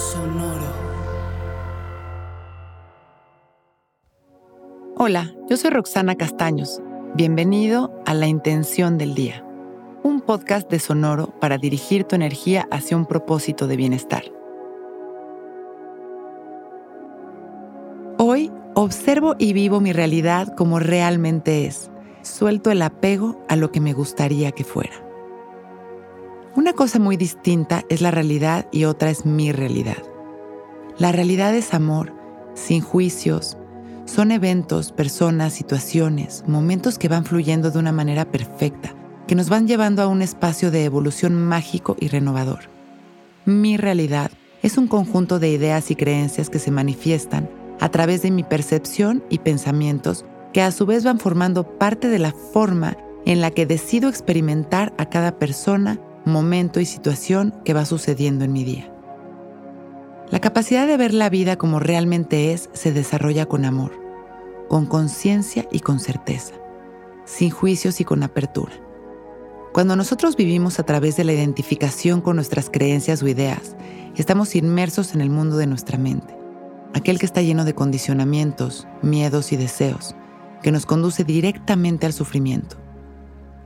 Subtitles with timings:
[0.00, 0.64] Sonoro.
[4.96, 6.80] Hola, yo soy Roxana Castaños.
[7.14, 9.44] Bienvenido a La Intención del Día,
[10.02, 14.24] un podcast de Sonoro para dirigir tu energía hacia un propósito de bienestar.
[18.16, 21.90] Hoy observo y vivo mi realidad como realmente es.
[22.22, 25.09] Suelto el apego a lo que me gustaría que fuera.
[26.56, 29.98] Una cosa muy distinta es la realidad y otra es mi realidad.
[30.98, 32.12] La realidad es amor,
[32.54, 33.56] sin juicios.
[34.04, 38.94] Son eventos, personas, situaciones, momentos que van fluyendo de una manera perfecta,
[39.28, 42.68] que nos van llevando a un espacio de evolución mágico y renovador.
[43.44, 47.48] Mi realidad es un conjunto de ideas y creencias que se manifiestan
[47.78, 52.18] a través de mi percepción y pensamientos que a su vez van formando parte de
[52.18, 57.84] la forma en la que decido experimentar a cada persona, momento y situación que va
[57.84, 58.92] sucediendo en mi día.
[60.30, 63.92] La capacidad de ver la vida como realmente es se desarrolla con amor,
[64.68, 66.54] con conciencia y con certeza,
[67.24, 68.72] sin juicios y con apertura.
[69.72, 73.76] Cuando nosotros vivimos a través de la identificación con nuestras creencias o ideas,
[74.16, 76.36] estamos inmersos en el mundo de nuestra mente,
[76.94, 80.14] aquel que está lleno de condicionamientos, miedos y deseos,
[80.62, 82.76] que nos conduce directamente al sufrimiento.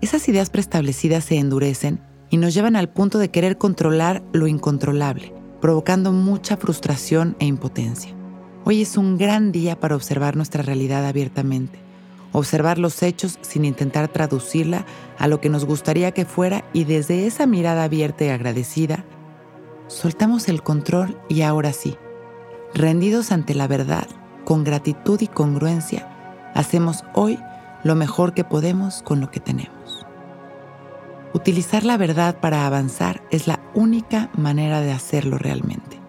[0.00, 2.00] Esas ideas preestablecidas se endurecen
[2.34, 8.12] y nos llevan al punto de querer controlar lo incontrolable, provocando mucha frustración e impotencia.
[8.64, 11.78] Hoy es un gran día para observar nuestra realidad abiertamente,
[12.32, 14.84] observar los hechos sin intentar traducirla
[15.16, 19.04] a lo que nos gustaría que fuera y desde esa mirada abierta y agradecida,
[19.86, 21.96] soltamos el control y ahora sí,
[22.74, 24.08] rendidos ante la verdad,
[24.44, 27.38] con gratitud y congruencia, hacemos hoy
[27.84, 29.93] lo mejor que podemos con lo que tenemos.
[31.34, 36.00] Utilizar la verdad para avanzar es la única manera de hacerlo realmente.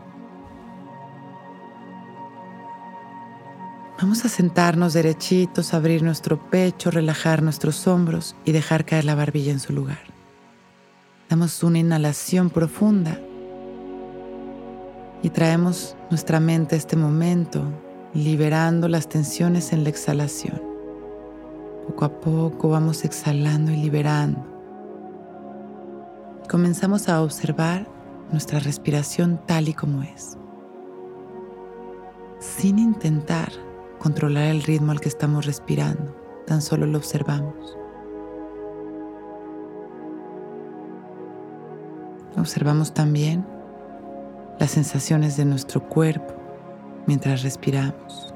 [3.99, 9.51] Vamos a sentarnos derechitos, abrir nuestro pecho, relajar nuestros hombros y dejar caer la barbilla
[9.51, 9.97] en su lugar.
[11.27, 13.19] Damos una inhalación profunda
[15.23, 17.63] y traemos nuestra mente a este momento,
[18.13, 20.61] liberando las tensiones en la exhalación.
[21.87, 24.54] Poco a poco vamos exhalando y liberando
[26.45, 27.87] comenzamos a observar
[28.31, 30.37] nuestra respiración tal y como es,
[32.39, 33.51] sin intentar
[33.99, 37.77] controlar el ritmo al que estamos respirando, tan solo lo observamos.
[42.37, 43.45] Observamos también
[44.59, 46.33] las sensaciones de nuestro cuerpo
[47.07, 48.33] mientras respiramos.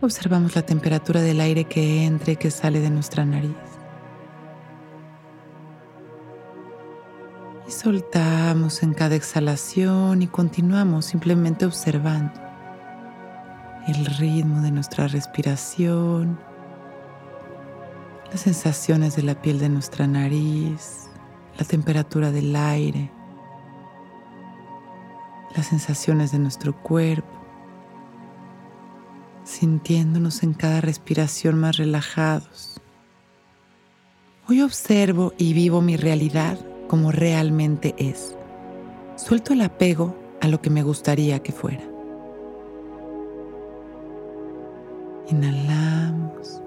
[0.00, 3.73] Observamos la temperatura del aire que entra y que sale de nuestra nariz.
[7.74, 12.40] Soltamos en cada exhalación y continuamos simplemente observando
[13.88, 16.38] el ritmo de nuestra respiración,
[18.30, 21.08] las sensaciones de la piel de nuestra nariz,
[21.58, 23.10] la temperatura del aire,
[25.56, 27.44] las sensaciones de nuestro cuerpo,
[29.42, 32.80] sintiéndonos en cada respiración más relajados.
[34.48, 36.58] Hoy observo y vivo mi realidad
[36.88, 38.36] como realmente es.
[39.16, 41.84] Suelto el apego a lo que me gustaría que fuera.
[45.28, 46.60] Inhalamos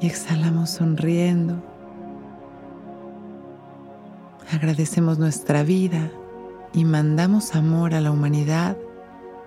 [0.00, 1.62] y exhalamos sonriendo.
[4.52, 6.10] Agradecemos nuestra vida
[6.72, 8.76] y mandamos amor a la humanidad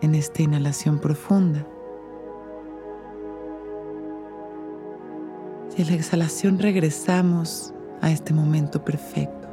[0.02, 1.66] en esta inhalación profunda.
[5.76, 9.48] Y en la exhalación regresamos a este momento perfecto,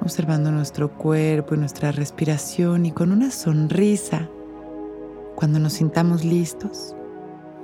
[0.00, 4.28] observando nuestro cuerpo y nuestra respiración y con una sonrisa,
[5.34, 6.96] cuando nos sintamos listos,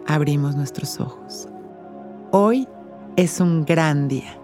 [0.06, 1.48] abrimos nuestros ojos.
[2.31, 2.69] Hoy
[3.16, 4.38] es un gran día.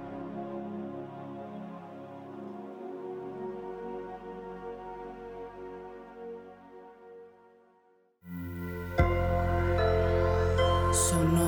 [10.92, 11.47] Sonoro.